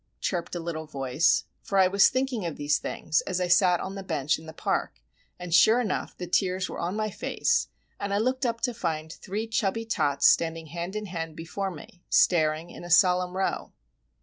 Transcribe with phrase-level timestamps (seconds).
[0.19, 1.43] chirped a little voice.
[1.61, 4.51] For I was thinking of these things as I sat on the bench in the
[4.51, 4.99] Park;
[5.37, 7.67] and sure enough the tears were on my face,
[7.99, 12.01] and I looked up to find three chubby tots standing hand in hand before me,
[12.09, 13.73] staring in a solemn row.